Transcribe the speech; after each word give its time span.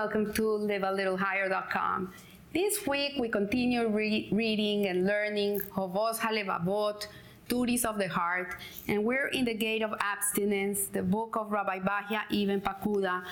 welcome 0.00 0.32
to 0.32 0.44
livealittlehigher.com. 0.70 2.10
This 2.54 2.86
week 2.86 3.12
we 3.18 3.28
continue 3.28 3.86
re- 3.86 4.30
reading 4.32 4.86
and 4.86 5.06
learning 5.06 5.60
Hovos 5.76 6.16
Halevavot, 6.16 7.06
Duties 7.48 7.84
of 7.84 7.98
the 7.98 8.08
Heart, 8.08 8.56
and 8.88 9.04
we're 9.04 9.26
in 9.26 9.44
the 9.44 9.52
Gate 9.52 9.82
of 9.82 9.92
Abstinence, 10.00 10.86
the 10.86 11.02
book 11.02 11.36
of 11.36 11.52
Rabbi 11.52 11.80
Bahya 11.80 12.22
Ibn 12.32 12.62
Pakuda. 12.62 13.22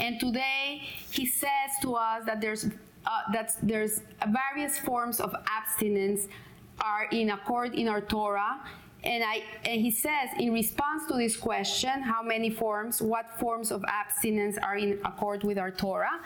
And 0.00 0.18
today 0.18 0.82
he 1.12 1.26
says 1.26 1.70
to 1.82 1.94
us 1.94 2.24
that 2.26 2.40
there's 2.40 2.64
uh, 2.64 3.22
that 3.32 3.54
there's 3.62 4.00
various 4.26 4.80
forms 4.80 5.20
of 5.20 5.32
abstinence 5.46 6.26
are 6.80 7.06
in 7.12 7.30
accord 7.30 7.72
in 7.76 7.86
our 7.86 8.00
Torah. 8.00 8.66
And, 9.06 9.22
I, 9.22 9.44
and 9.64 9.80
he 9.80 9.92
says, 9.92 10.30
in 10.40 10.52
response 10.52 11.06
to 11.06 11.14
this 11.16 11.36
question, 11.36 12.02
how 12.02 12.22
many 12.22 12.50
forms, 12.50 13.00
what 13.00 13.38
forms 13.38 13.70
of 13.70 13.84
abstinence 13.86 14.58
are 14.58 14.76
in 14.76 14.98
accord 15.04 15.44
with 15.44 15.58
our 15.58 15.70
Torah? 15.70 16.20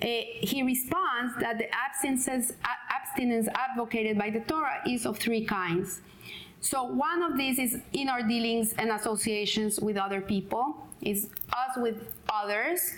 Uh, 0.00 0.06
he 0.40 0.62
responds 0.62 1.34
that 1.40 1.58
the 1.58 1.66
abstinence, 1.74 2.52
abstinence 2.88 3.48
advocated 3.56 4.16
by 4.16 4.30
the 4.30 4.40
Torah 4.40 4.80
is 4.88 5.06
of 5.06 5.18
three 5.18 5.44
kinds. 5.44 6.02
So 6.60 6.84
one 6.84 7.20
of 7.22 7.36
these 7.36 7.58
is 7.58 7.80
in 7.92 8.08
our 8.08 8.22
dealings 8.22 8.74
and 8.74 8.90
associations 8.90 9.80
with 9.80 9.96
other 9.96 10.20
people, 10.20 10.86
is 11.02 11.30
us 11.52 11.76
with 11.76 12.12
others. 12.28 12.92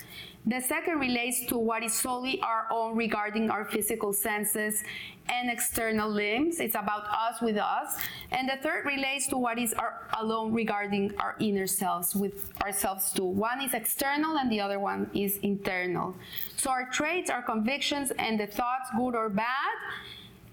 The 0.47 0.61
second 0.61 0.99
relates 0.99 1.45
to 1.47 1.57
what 1.57 1.83
is 1.83 1.93
solely 1.93 2.39
our 2.39 2.67
own 2.71 2.95
regarding 2.95 3.49
our 3.49 3.65
physical 3.65 4.13
senses 4.13 4.81
and 5.27 5.49
external 5.49 6.09
limbs. 6.09 6.61
It's 6.61 6.75
about 6.75 7.03
us 7.03 7.41
with 7.41 7.57
us. 7.57 7.97
And 8.31 8.47
the 8.47 8.55
third 8.63 8.85
relates 8.85 9.27
to 9.27 9.37
what 9.37 9.59
is 9.59 9.73
our 9.73 10.07
alone 10.17 10.53
regarding 10.53 11.13
our 11.19 11.35
inner 11.39 11.67
selves 11.67 12.15
with 12.15 12.49
ourselves 12.63 13.11
too. 13.11 13.25
One 13.25 13.61
is 13.61 13.73
external 13.73 14.37
and 14.37 14.49
the 14.49 14.61
other 14.61 14.79
one 14.79 15.11
is 15.13 15.35
internal. 15.39 16.15
So 16.55 16.69
our 16.69 16.89
traits, 16.91 17.29
our 17.29 17.41
convictions, 17.41 18.11
and 18.11 18.39
the 18.39 18.47
thoughts, 18.47 18.89
good 18.95 19.15
or 19.15 19.27
bad, 19.27 19.75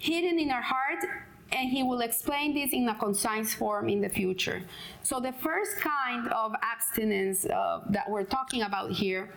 hidden 0.01 0.41
in 0.41 0.51
our 0.51 0.63
heart 0.63 1.05
and 1.53 1.71
he 1.71 1.85
will 1.85 2.01
explain 2.01 2.53
this 2.53 2.73
in 2.73 2.89
a 2.89 2.97
concise 2.97 3.55
form 3.55 3.89
in 3.89 4.01
the 4.01 4.09
future. 4.09 4.61
So 5.03 5.21
the 5.21 5.31
first 5.31 5.77
kind 5.77 6.27
of 6.33 6.53
abstinence 6.63 7.47
uh, 7.47 7.83
that 7.91 8.11
we're 8.11 8.25
talking 8.25 8.63
about 8.63 8.91
here 8.91 9.31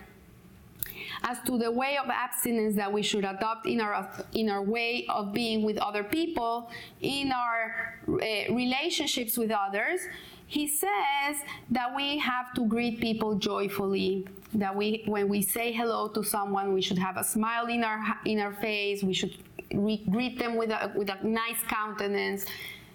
as 1.22 1.38
to 1.46 1.58
the 1.58 1.70
way 1.70 1.96
of 1.96 2.08
abstinence 2.08 2.76
that 2.76 2.92
we 2.92 3.02
should 3.02 3.24
adopt 3.24 3.66
in 3.66 3.80
our 3.80 4.08
in 4.32 4.48
our 4.48 4.62
way 4.62 5.06
of 5.08 5.32
being 5.32 5.62
with 5.62 5.78
other 5.78 6.04
people, 6.04 6.70
in 7.00 7.32
our 7.32 7.98
uh, 8.08 8.54
relationships 8.54 9.36
with 9.36 9.50
others, 9.50 10.00
he 10.46 10.66
says 10.66 11.36
that 11.70 11.94
we 11.94 12.18
have 12.18 12.54
to 12.54 12.66
greet 12.66 13.00
people 13.00 13.34
joyfully. 13.34 14.26
That 14.54 14.74
we, 14.74 15.02
when 15.04 15.28
we 15.28 15.42
say 15.42 15.72
hello 15.72 16.08
to 16.08 16.24
someone, 16.24 16.72
we 16.72 16.80
should 16.80 16.98
have 16.98 17.18
a 17.18 17.24
smile 17.24 17.66
in 17.66 17.84
our 17.84 18.00
in 18.24 18.40
our 18.40 18.54
face. 18.54 19.02
We 19.02 19.12
should 19.12 19.36
re- 19.74 20.04
greet 20.10 20.38
them 20.38 20.56
with 20.56 20.70
a 20.70 20.90
with 20.94 21.10
a 21.10 21.18
nice 21.26 21.62
countenance 21.68 22.46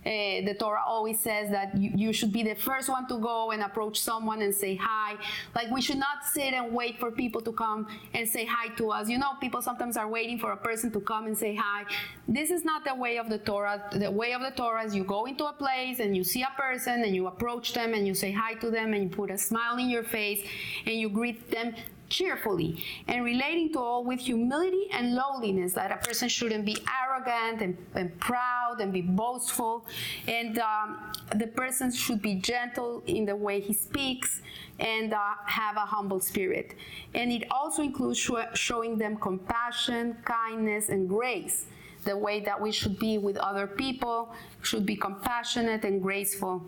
uh, 0.05 0.09
the 0.45 0.55
Torah 0.59 0.83
always 0.85 1.19
says 1.19 1.49
that 1.51 1.77
you, 1.77 1.91
you, 1.95 2.13
should 2.13 2.33
be 2.33 2.43
the 2.43 2.55
first 2.55 2.89
one 2.89 3.07
to 3.07 3.17
go 3.17 3.51
and 3.51 3.63
approach 3.63 3.99
someone 3.99 4.41
and 4.41 4.53
say 4.53 4.75
hi. 4.75 5.15
Like 5.55 5.71
we 5.71 5.81
should 5.81 5.97
not 5.97 6.25
sit 6.25 6.53
and 6.53 6.73
wait 6.73 6.99
for 6.99 7.09
people 7.09 7.41
to 7.41 7.53
come 7.53 7.87
and 8.13 8.27
say 8.27 8.45
hi 8.45 8.67
to 8.75 8.91
us. 8.91 9.07
You 9.07 9.17
know, 9.17 9.31
people 9.39 9.61
sometimes 9.61 9.95
are 9.95 10.07
waiting 10.07 10.37
for 10.37 10.51
a 10.51 10.57
person 10.57 10.91
to 10.91 10.99
come 10.99 11.25
and 11.27 11.37
say 11.37 11.55
hi. 11.55 11.85
This 12.27 12.51
is 12.51 12.65
not 12.65 12.83
the 12.83 12.95
way 12.95 13.17
of 13.17 13.29
the 13.29 13.37
Torah. 13.37 13.81
The 13.93 14.11
way 14.11 14.33
of 14.33 14.41
the 14.41 14.51
Torah 14.51 14.83
is 14.83 14.93
you 14.93 15.05
go 15.05 15.25
into 15.25 15.45
a 15.45 15.53
place 15.53 15.99
and 15.99 16.15
you 16.15 16.23
see 16.23 16.41
a 16.41 16.51
person 16.57 17.03
and 17.03 17.15
you 17.15 17.27
approach 17.27 17.73
them 17.73 17.93
and 17.93 18.05
you 18.05 18.13
say 18.13 18.31
hi 18.31 18.55
to 18.55 18.69
them 18.69 18.93
and 18.93 19.03
you 19.03 19.09
put 19.09 19.31
a 19.31 19.37
smile 19.37 19.77
in 19.77 19.89
your 19.89 20.03
face 20.03 20.45
and 20.85 20.95
you 20.95 21.09
greet 21.09 21.49
them 21.49 21.73
cheerfully 22.13 22.83
and 23.07 23.25
relating 23.25 23.73
to 23.73 23.79
all 23.79 24.03
with 24.03 24.19
humility 24.19 24.87
and 24.91 25.15
lowliness 25.15 25.73
that 25.73 25.91
a 25.91 25.97
person 25.97 26.29
shouldn't 26.29 26.63
be 26.63 26.77
arrogant 27.01 27.61
and, 27.61 27.75
and 27.95 28.17
proud 28.19 28.77
and 28.79 28.93
be 28.93 29.01
boastful. 29.01 29.85
And 30.27 30.59
um, 30.59 31.11
the 31.35 31.47
person 31.47 31.91
should 31.91 32.21
be 32.21 32.35
gentle 32.35 33.03
in 33.07 33.25
the 33.25 33.35
way 33.35 33.59
he 33.59 33.73
speaks 33.73 34.41
and 34.79 35.13
uh, 35.13 35.19
have 35.45 35.75
a 35.75 35.87
humble 35.95 36.19
spirit. 36.19 36.75
And 37.15 37.31
it 37.31 37.45
also 37.49 37.81
includes 37.81 38.19
sh- 38.19 38.31
showing 38.53 38.97
them 38.97 39.17
compassion 39.17 40.17
kindness 40.23 40.89
and 40.89 41.09
grace. 41.09 41.65
The 42.05 42.17
way 42.17 42.41
that 42.41 42.59
we 42.59 42.71
should 42.71 42.99
be 42.99 43.17
with 43.17 43.37
other 43.37 43.65
people 43.65 44.35
should 44.61 44.85
be 44.85 44.95
compassionate 44.95 45.83
and 45.85 46.01
graceful 46.01 46.61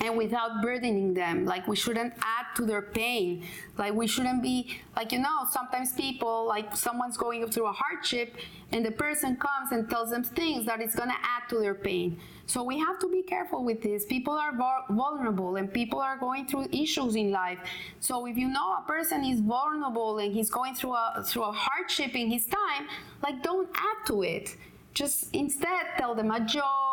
and 0.00 0.16
without 0.16 0.62
burdening 0.62 1.14
them. 1.14 1.44
Like 1.44 1.66
we 1.66 1.76
shouldn't 1.76 2.14
add 2.22 2.46
to 2.56 2.64
their 2.64 2.82
pain. 2.82 3.44
Like 3.76 3.94
we 3.94 4.06
shouldn't 4.06 4.42
be 4.42 4.78
like 4.96 5.12
you 5.12 5.18
know 5.18 5.46
sometimes 5.50 5.92
people 5.92 6.46
like 6.46 6.76
someone's 6.76 7.16
going 7.16 7.48
through 7.50 7.66
a 7.66 7.72
hardship 7.72 8.36
and 8.72 8.84
the 8.84 8.90
person 8.90 9.36
comes 9.36 9.72
and 9.72 9.88
tells 9.88 10.10
them 10.10 10.22
things 10.22 10.66
that 10.66 10.80
is 10.80 10.94
going 10.94 11.08
to 11.08 11.16
add 11.16 11.48
to 11.48 11.58
their 11.58 11.74
pain. 11.74 12.18
So 12.46 12.62
we 12.62 12.78
have 12.78 12.98
to 13.00 13.08
be 13.10 13.22
careful 13.22 13.64
with 13.64 13.82
this. 13.82 14.06
People 14.06 14.32
are 14.34 14.52
vulnerable 14.90 15.56
and 15.56 15.72
people 15.72 16.00
are 16.00 16.16
going 16.16 16.46
through 16.46 16.68
issues 16.72 17.14
in 17.14 17.30
life. 17.30 17.58
So 18.00 18.26
if 18.26 18.36
you 18.38 18.48
know 18.48 18.76
a 18.78 18.86
person 18.86 19.24
is 19.24 19.40
vulnerable 19.40 20.18
and 20.18 20.32
he's 20.32 20.50
going 20.50 20.74
through 20.74 20.94
a 20.94 21.22
through 21.26 21.44
a 21.44 21.52
hardship 21.52 22.14
in 22.14 22.30
his 22.30 22.46
time, 22.46 22.88
like 23.22 23.42
don't 23.42 23.68
add 23.74 24.06
to 24.06 24.22
it. 24.22 24.56
Just 24.94 25.34
instead 25.34 25.86
tell 25.96 26.14
them 26.14 26.30
a 26.30 26.40
joke, 26.40 26.87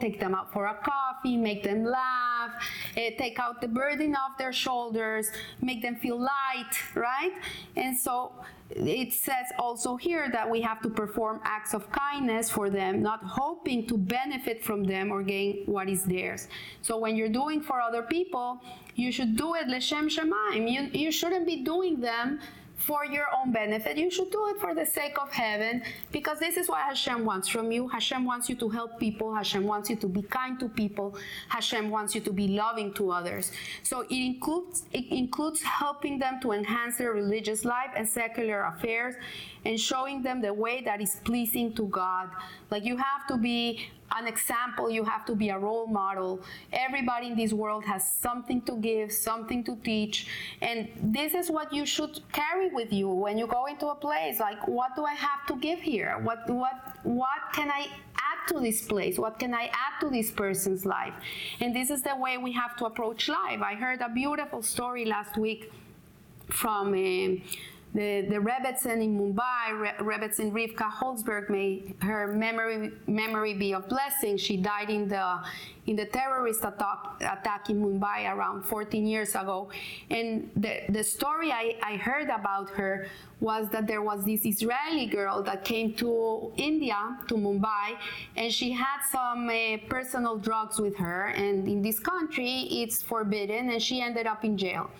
take 0.00 0.20
them 0.20 0.34
out 0.34 0.52
for 0.52 0.66
a 0.66 0.74
coffee, 0.74 1.36
make 1.36 1.62
them 1.62 1.84
laugh, 1.84 2.50
uh, 2.96 3.00
take 3.18 3.38
out 3.38 3.60
the 3.60 3.68
burden 3.68 4.14
off 4.14 4.38
their 4.38 4.52
shoulders, 4.52 5.30
make 5.60 5.82
them 5.82 5.96
feel 5.96 6.18
light, 6.20 6.72
right? 6.94 7.32
And 7.76 7.96
so 7.96 8.32
it 8.70 9.12
says 9.12 9.46
also 9.58 9.96
here 9.96 10.28
that 10.30 10.48
we 10.48 10.60
have 10.60 10.82
to 10.82 10.90
perform 10.90 11.40
acts 11.44 11.74
of 11.74 11.90
kindness 11.90 12.50
for 12.50 12.68
them, 12.68 13.02
not 13.02 13.20
hoping 13.24 13.86
to 13.86 13.96
benefit 13.96 14.62
from 14.62 14.84
them 14.84 15.10
or 15.10 15.22
gain 15.22 15.62
what 15.66 15.88
is 15.88 16.04
theirs. 16.04 16.48
So 16.82 16.98
when 16.98 17.16
you're 17.16 17.30
doing 17.30 17.60
for 17.62 17.80
other 17.80 18.02
people, 18.02 18.60
you 18.94 19.10
should 19.12 19.36
do 19.36 19.54
it 19.54 19.68
leshem 19.68 20.08
shemaim. 20.08 20.70
You, 20.70 20.90
you 20.92 21.10
shouldn't 21.10 21.46
be 21.46 21.64
doing 21.64 22.00
them 22.00 22.40
for 22.78 23.04
your 23.04 23.26
own 23.36 23.52
benefit. 23.52 23.98
You 23.98 24.10
should 24.10 24.30
do 24.30 24.48
it 24.48 24.60
for 24.60 24.74
the 24.74 24.86
sake 24.86 25.18
of 25.20 25.30
heaven 25.32 25.82
because 26.12 26.38
this 26.38 26.56
is 26.56 26.68
what 26.68 26.80
Hashem 26.80 27.24
wants 27.24 27.48
from 27.48 27.70
you. 27.72 27.88
Hashem 27.88 28.24
wants 28.24 28.48
you 28.48 28.54
to 28.56 28.68
help 28.68 28.98
people. 28.98 29.34
Hashem 29.34 29.64
wants 29.64 29.90
you 29.90 29.96
to 29.96 30.06
be 30.08 30.22
kind 30.22 30.58
to 30.60 30.68
people. 30.68 31.16
Hashem 31.48 31.90
wants 31.90 32.14
you 32.14 32.20
to 32.22 32.32
be 32.32 32.48
loving 32.48 32.94
to 32.94 33.10
others. 33.10 33.52
So 33.82 34.02
it 34.02 34.12
includes 34.12 34.84
it 34.92 35.06
includes 35.10 35.60
helping 35.60 36.18
them 36.18 36.40
to 36.42 36.52
enhance 36.52 36.96
their 36.96 37.12
religious 37.12 37.64
life 37.64 37.90
and 37.96 38.08
secular 38.08 38.62
affairs 38.62 39.16
and 39.64 39.78
showing 39.78 40.22
them 40.22 40.40
the 40.40 40.54
way 40.54 40.80
that 40.82 41.02
is 41.02 41.16
pleasing 41.24 41.74
to 41.74 41.88
God. 41.88 42.30
Like 42.70 42.84
you 42.84 42.96
have 42.96 43.26
to 43.26 43.36
be 43.36 43.90
an 44.20 44.26
example, 44.26 44.90
you 44.90 45.04
have 45.04 45.24
to 45.26 45.34
be 45.34 45.48
a 45.50 45.58
role 45.58 45.86
model. 45.86 46.40
Everybody 46.72 47.28
in 47.28 47.36
this 47.36 47.52
world 47.52 47.84
has 47.84 48.08
something 48.08 48.62
to 48.62 48.76
give, 48.76 49.12
something 49.12 49.64
to 49.64 49.76
teach, 49.76 50.26
and 50.60 50.88
this 51.02 51.34
is 51.34 51.50
what 51.50 51.72
you 51.72 51.86
should 51.86 52.20
carry 52.32 52.68
with 52.70 52.92
you 52.92 53.08
when 53.08 53.38
you 53.38 53.46
go 53.46 53.66
into 53.66 53.86
a 53.88 53.94
place. 53.94 54.40
Like, 54.40 54.66
what 54.66 54.96
do 54.96 55.04
I 55.04 55.14
have 55.14 55.46
to 55.48 55.56
give 55.56 55.80
here? 55.80 56.18
What 56.22 56.48
what 56.48 56.76
what 57.04 57.42
can 57.52 57.70
I 57.70 57.86
add 58.28 58.40
to 58.48 58.60
this 58.60 58.82
place? 58.82 59.18
What 59.18 59.38
can 59.38 59.54
I 59.54 59.64
add 59.84 60.00
to 60.00 60.10
this 60.10 60.30
person's 60.30 60.84
life? 60.84 61.14
And 61.60 61.74
this 61.74 61.90
is 61.90 62.02
the 62.02 62.16
way 62.16 62.38
we 62.38 62.52
have 62.52 62.76
to 62.76 62.86
approach 62.86 63.28
life. 63.28 63.60
I 63.62 63.74
heard 63.74 64.00
a 64.00 64.08
beautiful 64.08 64.62
story 64.62 65.04
last 65.04 65.36
week 65.36 65.70
from. 66.50 66.94
Uh, 66.94 67.40
the, 67.94 68.26
the 68.28 68.36
Rebbetzin 68.36 69.02
in 69.02 69.18
Mumbai, 69.18 69.96
Re- 69.98 70.16
Rivka 70.50 70.90
Holtzberg, 70.92 71.48
may 71.48 71.94
her 72.02 72.28
memory 72.28 72.92
memory 73.06 73.54
be 73.54 73.72
of 73.72 73.88
blessing. 73.88 74.36
She 74.36 74.58
died 74.58 74.90
in 74.90 75.08
the 75.08 75.42
in 75.88 75.96
the 75.96 76.04
terrorist 76.04 76.60
attack, 76.60 76.98
attack 77.20 77.70
in 77.70 77.82
Mumbai 77.82 78.30
around 78.30 78.62
14 78.64 79.06
years 79.06 79.30
ago. 79.30 79.70
And 80.10 80.50
the, 80.54 80.82
the 80.90 81.02
story 81.02 81.50
I, 81.50 81.76
I 81.82 81.96
heard 81.96 82.28
about 82.28 82.68
her 82.70 83.06
was 83.40 83.70
that 83.70 83.86
there 83.86 84.02
was 84.02 84.22
this 84.22 84.44
Israeli 84.44 85.06
girl 85.06 85.42
that 85.44 85.64
came 85.64 85.94
to 85.94 86.52
India, 86.58 87.16
to 87.28 87.36
Mumbai, 87.36 87.96
and 88.36 88.52
she 88.52 88.70
had 88.70 89.00
some 89.10 89.48
uh, 89.48 89.78
personal 89.88 90.36
drugs 90.36 90.78
with 90.78 90.96
her. 90.98 91.28
And 91.28 91.66
in 91.66 91.80
this 91.80 91.98
country, 91.98 92.68
it's 92.70 93.00
forbidden, 93.00 93.70
and 93.70 93.80
she 93.80 94.02
ended 94.02 94.26
up 94.26 94.44
in 94.44 94.58
jail. 94.58 94.90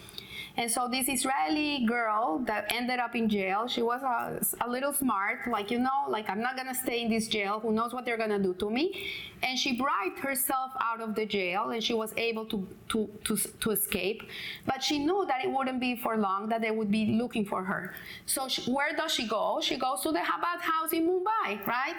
And 0.58 0.68
so 0.68 0.88
this 0.90 1.08
Israeli 1.08 1.37
girl 1.86 2.40
that 2.46 2.72
ended 2.72 2.98
up 2.98 3.14
in 3.14 3.28
jail, 3.28 3.66
she 3.66 3.82
was 3.82 4.02
a, 4.02 4.40
a 4.64 4.68
little 4.68 4.92
smart, 4.92 5.46
like, 5.50 5.70
you 5.70 5.78
know, 5.78 6.06
like, 6.08 6.28
I'm 6.28 6.40
not 6.40 6.56
gonna 6.56 6.74
stay 6.74 7.02
in 7.02 7.10
this 7.10 7.28
jail. 7.28 7.60
Who 7.60 7.72
knows 7.72 7.92
what 7.92 8.04
they're 8.04 8.16
gonna 8.16 8.38
do 8.38 8.54
to 8.54 8.70
me? 8.70 9.10
And 9.42 9.58
she 9.58 9.76
bribed 9.76 10.18
herself 10.18 10.72
out 10.80 11.00
of 11.00 11.14
the 11.14 11.24
jail 11.24 11.70
and 11.70 11.82
she 11.82 11.94
was 11.94 12.12
able 12.16 12.44
to, 12.46 12.66
to, 12.90 13.08
to, 13.24 13.36
to 13.36 13.70
escape. 13.70 14.22
But 14.66 14.82
she 14.82 14.98
knew 14.98 15.24
that 15.28 15.44
it 15.44 15.50
wouldn't 15.50 15.80
be 15.80 15.96
for 15.96 16.16
long, 16.16 16.48
that 16.48 16.60
they 16.60 16.70
would 16.70 16.90
be 16.90 17.18
looking 17.20 17.44
for 17.44 17.62
her. 17.62 17.94
So 18.26 18.48
she, 18.48 18.70
where 18.70 18.94
does 18.96 19.12
she 19.12 19.26
go? 19.26 19.60
She 19.62 19.76
goes 19.76 20.00
to 20.02 20.12
the 20.12 20.18
Chabad 20.18 20.60
house 20.60 20.92
in 20.92 21.06
Mumbai, 21.08 21.64
right? 21.66 21.96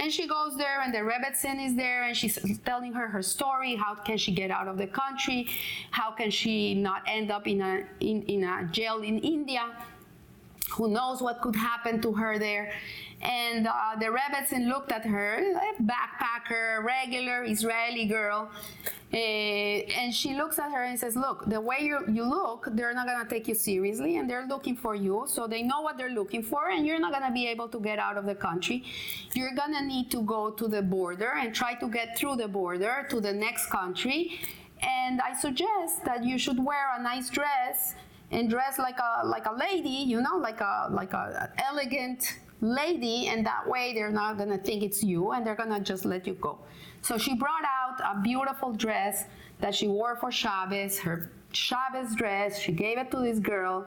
And 0.00 0.12
she 0.12 0.28
goes 0.28 0.56
there, 0.56 0.80
and 0.80 0.94
the 0.94 0.98
Rebbetzin 0.98 1.64
is 1.64 1.74
there, 1.74 2.04
and 2.04 2.16
she's 2.16 2.38
telling 2.64 2.92
her 2.92 3.08
her 3.08 3.20
story. 3.20 3.74
How 3.74 3.96
can 3.96 4.16
she 4.16 4.30
get 4.30 4.48
out 4.48 4.68
of 4.68 4.78
the 4.78 4.86
country? 4.86 5.48
How 5.90 6.12
can 6.12 6.30
she 6.30 6.72
not 6.74 7.02
end 7.08 7.32
up 7.32 7.48
in 7.48 7.60
a 7.60 7.82
in, 7.98 8.22
in 8.22 8.44
a 8.44 8.70
jail 8.78 8.98
in 9.10 9.18
India? 9.18 9.64
who 10.70 10.88
knows 10.88 11.20
what 11.20 11.40
could 11.40 11.56
happen 11.56 12.00
to 12.00 12.12
her 12.12 12.38
there. 12.38 12.72
And 13.20 13.66
uh, 13.66 13.96
the 13.98 14.06
Rebbetzin 14.06 14.68
looked 14.68 14.92
at 14.92 15.04
her, 15.04 15.38
a 15.38 15.82
backpacker, 15.82 16.84
regular 16.84 17.42
Israeli 17.44 18.06
girl, 18.06 18.48
uh, 19.12 19.16
and 19.16 20.14
she 20.14 20.34
looks 20.34 20.58
at 20.60 20.70
her 20.70 20.84
and 20.84 20.96
says, 20.96 21.16
Look, 21.16 21.46
the 21.46 21.60
way 21.60 21.78
you, 21.80 21.98
you 22.08 22.24
look, 22.24 22.68
they're 22.72 22.94
not 22.94 23.06
going 23.08 23.20
to 23.20 23.28
take 23.28 23.48
you 23.48 23.56
seriously, 23.56 24.18
and 24.18 24.30
they're 24.30 24.46
looking 24.46 24.76
for 24.76 24.94
you, 24.94 25.24
so 25.26 25.48
they 25.48 25.62
know 25.62 25.80
what 25.80 25.98
they're 25.98 26.16
looking 26.20 26.44
for, 26.44 26.68
and 26.70 26.86
you're 26.86 27.00
not 27.00 27.10
going 27.10 27.26
to 27.26 27.32
be 27.32 27.48
able 27.48 27.68
to 27.68 27.80
get 27.80 27.98
out 27.98 28.16
of 28.16 28.24
the 28.24 28.36
country. 28.36 28.84
You're 29.34 29.54
going 29.54 29.72
to 29.72 29.84
need 29.84 30.12
to 30.12 30.22
go 30.22 30.50
to 30.50 30.68
the 30.68 30.82
border 30.82 31.32
and 31.40 31.52
try 31.52 31.74
to 31.74 31.88
get 31.88 32.16
through 32.16 32.36
the 32.36 32.46
border 32.46 33.04
to 33.10 33.20
the 33.20 33.32
next 33.32 33.66
country. 33.66 34.38
And 34.80 35.20
I 35.20 35.34
suggest 35.34 36.04
that 36.04 36.22
you 36.22 36.38
should 36.38 36.64
wear 36.64 36.86
a 36.96 37.02
nice 37.02 37.30
dress 37.30 37.96
and 38.30 38.50
dress 38.50 38.78
like 38.78 38.98
a 38.98 39.26
like 39.26 39.46
a 39.46 39.54
lady, 39.54 39.88
you 39.88 40.20
know, 40.20 40.36
like 40.36 40.60
a 40.60 40.88
like 40.90 41.12
a 41.12 41.50
elegant 41.70 42.38
lady, 42.60 43.28
and 43.28 43.46
that 43.46 43.66
way 43.68 43.92
they're 43.94 44.10
not 44.10 44.38
gonna 44.38 44.58
think 44.58 44.82
it's 44.82 45.02
you, 45.02 45.32
and 45.32 45.46
they're 45.46 45.54
gonna 45.54 45.80
just 45.80 46.04
let 46.04 46.26
you 46.26 46.34
go. 46.34 46.58
So 47.02 47.16
she 47.16 47.34
brought 47.34 47.64
out 47.64 48.00
a 48.00 48.20
beautiful 48.20 48.72
dress 48.72 49.24
that 49.60 49.74
she 49.74 49.88
wore 49.88 50.16
for 50.16 50.30
Shabbos, 50.30 50.98
her 50.98 51.30
Shabbos 51.52 52.14
dress. 52.14 52.58
She 52.58 52.72
gave 52.72 52.98
it 52.98 53.10
to 53.12 53.18
this 53.18 53.38
girl, 53.38 53.86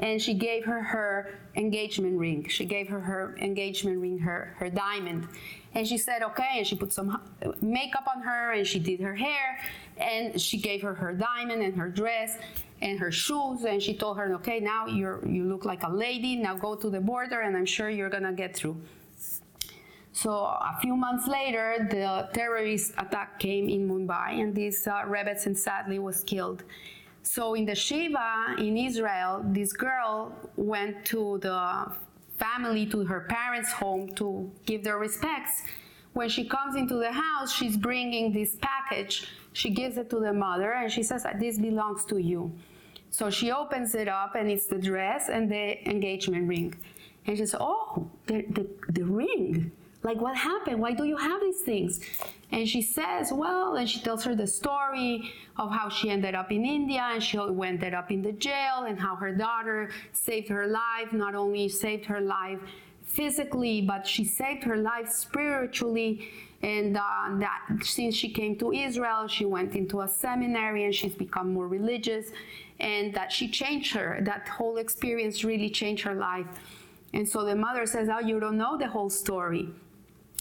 and 0.00 0.20
she 0.20 0.34
gave 0.34 0.64
her 0.64 0.82
her 0.82 1.38
engagement 1.56 2.18
ring. 2.18 2.46
She 2.48 2.64
gave 2.64 2.88
her 2.88 3.00
her 3.00 3.36
engagement 3.40 4.00
ring, 4.00 4.18
her 4.18 4.54
her 4.58 4.70
diamond. 4.70 5.26
And 5.74 5.86
she 5.86 5.98
said, 5.98 6.22
okay, 6.22 6.58
and 6.58 6.66
she 6.66 6.76
put 6.76 6.92
some 6.92 7.20
makeup 7.60 8.06
on 8.14 8.22
her 8.22 8.52
and 8.52 8.66
she 8.66 8.78
did 8.78 9.00
her 9.00 9.14
hair 9.14 9.58
and 9.96 10.40
she 10.40 10.58
gave 10.58 10.82
her 10.82 10.94
her 10.94 11.12
diamond 11.12 11.62
and 11.62 11.76
her 11.76 11.88
dress 11.88 12.38
and 12.80 12.98
her 12.98 13.10
shoes 13.10 13.64
and 13.64 13.82
she 13.82 13.94
told 13.94 14.16
her 14.18 14.34
okay 14.34 14.60
now 14.60 14.86
you're 14.86 15.26
you 15.26 15.44
look 15.44 15.64
like 15.64 15.82
a 15.82 15.90
lady. 15.90 16.36
Now 16.36 16.54
go 16.54 16.74
to 16.74 16.90
the 16.90 17.00
border 17.00 17.40
and 17.40 17.56
i'm 17.56 17.66
sure 17.66 17.90
you're 17.90 18.10
gonna 18.10 18.32
get 18.32 18.54
through. 18.56 18.76
So 20.12 20.32
a 20.32 20.76
few 20.80 20.96
months 20.96 21.26
later 21.26 21.88
the 21.90 22.28
terrorist 22.32 22.92
attack 22.98 23.38
came 23.38 23.68
in 23.68 23.88
mumbai 23.88 24.40
and 24.40 24.54
this 24.54 24.86
uh, 24.86 25.02
rebbetzin 25.06 25.56
sadly 25.56 25.98
was 25.98 26.22
killed. 26.22 26.62
So 27.22 27.54
in 27.54 27.64
the 27.64 27.74
shiva 27.74 28.56
in 28.58 28.76
israel 28.76 29.42
this 29.44 29.72
girl 29.72 30.32
went 30.56 31.04
to 31.06 31.38
the 31.38 31.90
family 32.38 32.86
to 32.86 33.04
her 33.04 33.20
parents 33.28 33.72
home 33.72 34.08
to 34.14 34.50
give 34.66 34.82
their 34.84 34.98
respects 34.98 35.62
when 36.12 36.28
she 36.28 36.44
comes 36.44 36.76
into 36.76 36.94
the 36.94 37.12
house 37.12 37.52
she's 37.52 37.76
bringing 37.76 38.32
this 38.32 38.56
package 38.60 39.28
she 39.54 39.70
gives 39.70 39.96
it 39.96 40.10
to 40.10 40.18
the 40.18 40.32
mother 40.32 40.72
and 40.72 40.92
she 40.92 41.02
says, 41.02 41.24
This 41.38 41.58
belongs 41.58 42.04
to 42.06 42.18
you. 42.18 42.52
So 43.10 43.30
she 43.30 43.52
opens 43.52 43.94
it 43.94 44.08
up 44.08 44.34
and 44.34 44.50
it's 44.50 44.66
the 44.66 44.78
dress 44.78 45.28
and 45.28 45.50
the 45.50 45.88
engagement 45.88 46.48
ring. 46.48 46.74
And 47.26 47.38
she 47.38 47.46
says, 47.46 47.56
Oh, 47.58 48.10
the, 48.26 48.44
the, 48.50 48.66
the 48.92 49.04
ring. 49.04 49.70
Like, 50.02 50.20
what 50.20 50.36
happened? 50.36 50.80
Why 50.80 50.92
do 50.92 51.04
you 51.04 51.16
have 51.16 51.40
these 51.40 51.60
things? 51.60 52.00
And 52.54 52.68
she 52.68 52.82
says, 52.82 53.32
Well, 53.32 53.74
and 53.74 53.90
she 53.90 53.98
tells 53.98 54.22
her 54.24 54.36
the 54.36 54.46
story 54.46 55.32
of 55.56 55.72
how 55.72 55.88
she 55.88 56.08
ended 56.08 56.36
up 56.36 56.52
in 56.52 56.64
India 56.64 57.04
and 57.12 57.20
she 57.20 57.36
ended 57.36 57.94
up 57.94 58.12
in 58.12 58.22
the 58.22 58.30
jail 58.30 58.84
and 58.86 58.96
how 58.96 59.16
her 59.16 59.34
daughter 59.34 59.90
saved 60.12 60.48
her 60.50 60.68
life, 60.68 61.12
not 61.12 61.34
only 61.34 61.68
saved 61.68 62.04
her 62.04 62.20
life 62.20 62.60
physically, 63.02 63.80
but 63.82 64.06
she 64.06 64.24
saved 64.24 64.62
her 64.62 64.76
life 64.76 65.10
spiritually 65.10 66.28
and 66.62 66.96
uh, 66.96 67.00
that 67.40 67.60
since 67.82 68.14
she 68.14 68.28
came 68.28 68.56
to 68.58 68.72
Israel, 68.72 69.26
she 69.26 69.44
went 69.44 69.74
into 69.74 70.02
a 70.02 70.08
seminary 70.08 70.84
and 70.84 70.94
she's 70.94 71.16
become 71.16 71.52
more 71.52 71.66
religious, 71.66 72.30
and 72.78 73.12
that 73.14 73.32
she 73.32 73.48
changed 73.48 73.92
her. 73.94 74.20
That 74.22 74.48
whole 74.48 74.76
experience 74.78 75.42
really 75.42 75.70
changed 75.70 76.04
her 76.04 76.14
life. 76.14 76.46
And 77.12 77.28
so 77.28 77.44
the 77.44 77.56
mother 77.56 77.84
says, 77.84 78.08
"Oh, 78.08 78.20
you 78.20 78.38
don't 78.38 78.56
know 78.56 78.78
the 78.78 78.88
whole 78.88 79.10
story." 79.10 79.68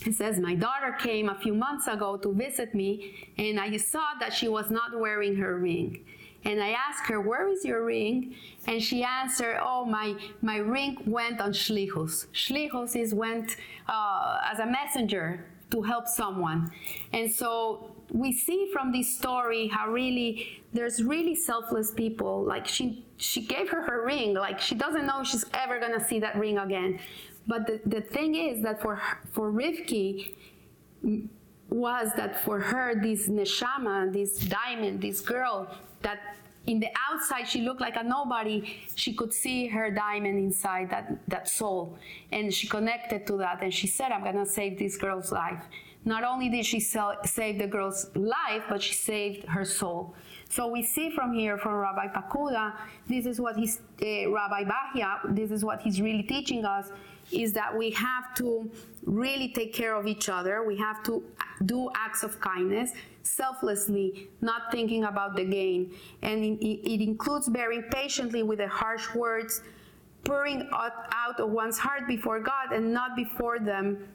It 0.05 0.15
says, 0.15 0.39
My 0.39 0.55
daughter 0.55 0.95
came 0.99 1.29
a 1.29 1.35
few 1.35 1.53
months 1.53 1.87
ago 1.87 2.17
to 2.17 2.33
visit 2.33 2.75
me, 2.75 3.29
and 3.37 3.59
I 3.59 3.75
saw 3.77 4.13
that 4.19 4.33
she 4.33 4.47
was 4.47 4.69
not 4.69 4.99
wearing 4.99 5.35
her 5.37 5.57
ring. 5.57 6.05
And 6.45 6.61
I 6.61 6.71
asked 6.71 7.07
her, 7.07 7.21
Where 7.21 7.47
is 7.47 7.63
your 7.63 7.85
ring? 7.85 8.35
And 8.67 8.81
she 8.81 9.03
answered, 9.03 9.59
Oh, 9.61 9.85
my, 9.85 10.15
my 10.41 10.57
ring 10.57 10.97
went 11.05 11.39
on 11.39 11.53
Shlichus. 11.53 12.27
Shlichus 12.33 12.95
is 12.95 13.13
went 13.13 13.55
uh, 13.87 14.39
as 14.51 14.59
a 14.59 14.65
messenger 14.65 15.45
to 15.71 15.81
help 15.81 16.07
someone. 16.07 16.71
And 17.13 17.31
so 17.31 17.95
we 18.11 18.31
see 18.31 18.69
from 18.71 18.91
this 18.91 19.17
story 19.17 19.67
how 19.67 19.89
really 19.89 20.61
there's 20.71 21.01
really 21.03 21.35
selfless 21.35 21.91
people. 21.91 22.43
Like 22.43 22.67
she 22.67 23.05
she 23.17 23.41
gave 23.41 23.69
her 23.69 23.81
her 23.81 24.05
ring. 24.05 24.33
Like 24.33 24.59
she 24.59 24.75
doesn't 24.75 25.05
know 25.05 25.23
she's 25.23 25.45
ever 25.53 25.79
gonna 25.79 26.05
see 26.05 26.19
that 26.19 26.35
ring 26.35 26.57
again. 26.57 26.99
But 27.47 27.67
the, 27.67 27.81
the 27.85 28.01
thing 28.01 28.35
is 28.35 28.61
that 28.63 28.81
for 28.81 29.01
for 29.31 29.51
Rivki 29.51 30.35
was 31.69 32.11
that 32.15 32.43
for 32.43 32.59
her 32.59 32.95
this 33.01 33.27
neshama, 33.27 34.13
this 34.13 34.37
diamond, 34.39 35.01
this 35.01 35.21
girl 35.21 35.67
that 36.01 36.19
in 36.67 36.79
the 36.79 36.87
outside 37.09 37.47
she 37.47 37.61
looked 37.61 37.81
like 37.81 37.95
a 37.97 38.03
nobody 38.03 38.79
she 38.95 39.13
could 39.13 39.33
see 39.33 39.67
her 39.67 39.91
diamond 39.91 40.37
inside 40.39 40.89
that, 40.89 41.17
that 41.27 41.49
soul. 41.49 41.97
And 42.31 42.53
she 42.53 42.67
connected 42.67 43.27
to 43.27 43.37
that 43.37 43.61
and 43.61 43.73
she 43.73 43.87
said 43.87 44.11
i'm 44.11 44.23
going 44.23 44.35
to 44.35 44.45
save 44.45 44.79
this 44.79 44.95
girl's 44.95 45.31
life. 45.31 45.61
Not 46.05 46.23
only 46.23 46.49
did 46.49 46.65
she 46.65 46.79
save 46.79 47.57
the 47.57 47.67
girl's 47.67 48.09
life 48.15 48.63
but 48.69 48.81
she 48.81 48.93
saved 48.93 49.45
her 49.47 49.65
soul 49.65 50.15
so 50.53 50.67
we 50.67 50.81
see 50.83 51.09
from 51.09 51.33
here 51.33 51.57
from 51.57 51.73
rabbi 51.73 52.07
pakuda 52.07 52.65
this 53.07 53.25
is 53.25 53.39
what 53.39 53.55
he's 53.55 53.75
uh, 54.01 54.29
rabbi 54.39 54.63
bahya 54.73 55.09
this 55.39 55.49
is 55.51 55.61
what 55.63 55.81
he's 55.81 55.99
really 56.01 56.23
teaching 56.23 56.63
us 56.65 56.91
is 57.31 57.53
that 57.53 57.75
we 57.81 57.89
have 57.89 58.35
to 58.35 58.69
really 59.05 59.49
take 59.59 59.73
care 59.73 59.95
of 59.95 60.05
each 60.07 60.27
other 60.29 60.63
we 60.71 60.75
have 60.77 61.01
to 61.03 61.23
do 61.65 61.89
acts 61.95 62.23
of 62.23 62.39
kindness 62.39 62.91
selflessly, 63.23 64.27
not 64.41 64.71
thinking 64.71 65.05
about 65.05 65.35
the 65.35 65.45
gain. 65.45 65.93
And 66.21 66.43
it, 66.61 67.01
includes 67.01 67.49
bearing 67.49 67.83
patiently 67.83 68.43
with 68.43 68.59
the 68.59 68.67
harsh 68.67 69.13
words, 69.15 69.61
pouring 70.23 70.69
out 70.71 71.39
of 71.39 71.49
one's 71.49 71.77
heart 71.77 72.07
before 72.07 72.39
God 72.39 72.71
and 72.71 72.93
not 72.93 73.15
before 73.15 73.59
them 73.59 74.07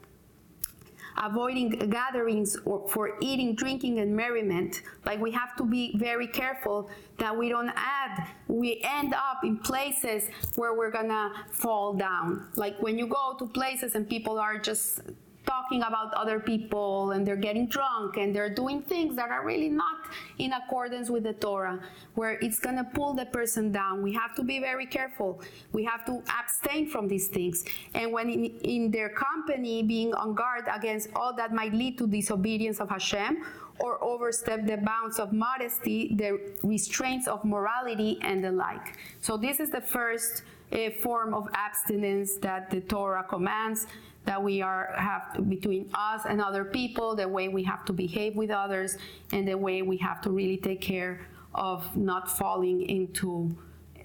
avoiding 1.19 1.69
gatherings 1.89 2.57
or 2.65 2.87
for 2.89 3.17
eating, 3.21 3.55
drinking, 3.55 3.99
and 3.99 4.15
merriment. 4.15 4.81
Like 5.05 5.19
we 5.19 5.31
have 5.31 5.55
to 5.57 5.63
be 5.63 5.97
very 5.97 6.27
careful 6.27 6.89
that 7.17 7.35
we 7.35 7.49
don't 7.49 7.71
add, 7.75 8.27
we 8.47 8.81
end 8.83 9.13
up 9.13 9.43
in 9.43 9.57
places 9.57 10.29
where 10.55 10.73
we're 10.73 10.91
gonna 10.91 11.31
fall 11.51 11.93
down. 11.93 12.47
Like 12.55 12.81
when 12.81 12.97
you 12.97 13.07
go 13.07 13.35
to 13.37 13.45
places 13.47 13.95
and 13.95 14.09
people 14.09 14.39
are 14.39 14.57
just 14.57 15.01
talking 15.45 15.81
about 15.83 16.13
other 16.13 16.39
people 16.39 17.11
and 17.11 17.25
they're 17.25 17.35
getting 17.35 17.67
drunk 17.67 18.17
and 18.17 18.35
they're 18.35 18.53
doing 18.53 18.81
things 18.81 19.15
that 19.15 19.31
are 19.31 19.45
really 19.45 19.69
not 19.69 19.97
in 20.37 20.53
accordance 20.53 21.09
with 21.09 21.23
the 21.23 21.33
Torah, 21.33 21.79
where 22.15 22.33
it's 22.41 22.59
going 22.59 22.75
to 22.75 22.83
pull 22.83 23.13
the 23.13 23.25
person 23.25 23.71
down. 23.71 24.01
We 24.01 24.13
have 24.13 24.35
to 24.35 24.43
be 24.43 24.59
very 24.59 24.85
careful. 24.85 25.41
We 25.71 25.83
have 25.85 26.05
to 26.05 26.21
abstain 26.39 26.89
from 26.89 27.07
these 27.07 27.27
things. 27.27 27.65
And 27.93 28.11
when 28.11 28.29
in, 28.29 28.45
in 28.63 28.91
their 28.91 29.09
company, 29.09 29.83
being 29.83 30.13
on 30.13 30.35
guard 30.35 30.65
against 30.71 31.09
all 31.15 31.35
that 31.35 31.53
might 31.53 31.73
lead 31.73 31.97
to 31.99 32.07
disobedience 32.07 32.79
of 32.79 32.89
Hashem 32.89 33.43
or 33.79 34.03
overstep 34.03 34.65
the 34.65 34.77
bounds 34.77 35.19
of 35.19 35.31
modesty, 35.31 36.13
the 36.15 36.39
restraints 36.63 37.27
of 37.27 37.43
morality, 37.45 38.17
and 38.21 38.43
the 38.43 38.51
like. 38.51 38.97
So, 39.21 39.37
this 39.37 39.59
is 39.59 39.69
the 39.69 39.81
first 39.81 40.43
uh, 40.71 40.89
form 41.01 41.33
of 41.33 41.47
abstinence 41.53 42.35
that 42.37 42.69
the 42.69 42.81
Torah 42.81 43.25
commands 43.27 43.87
that 44.25 44.41
we 44.41 44.61
are 44.61 44.93
have 44.97 45.49
between 45.49 45.89
us 45.93 46.23
and 46.27 46.41
other 46.41 46.63
people, 46.63 47.15
the 47.15 47.27
way 47.27 47.47
we 47.47 47.63
have 47.63 47.85
to 47.85 47.93
behave 47.93 48.35
with 48.35 48.51
others, 48.51 48.97
and 49.31 49.47
the 49.47 49.57
way 49.57 49.81
we 49.81 49.97
have 49.97 50.21
to 50.21 50.29
really 50.29 50.57
take 50.57 50.81
care 50.81 51.21
of 51.55 51.95
not 51.95 52.29
falling 52.37 52.87
into 52.89 53.55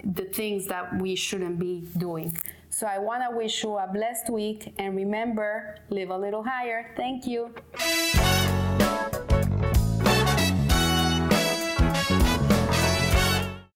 the 0.03 0.25
things 0.25 0.65
that 0.67 0.99
we 0.99 1.15
shouldn't 1.15 1.59
be 1.59 1.87
doing. 1.97 2.35
So 2.69 2.87
I 2.87 2.97
want 2.97 3.23
to 3.23 3.35
wish 3.35 3.63
you 3.63 3.77
a 3.77 3.87
blessed 3.87 4.29
week 4.29 4.73
and 4.77 4.95
remember, 4.95 5.77
live 5.89 6.09
a 6.09 6.17
little 6.17 6.43
higher. 6.43 6.91
Thank 6.97 7.25
you. 7.25 7.53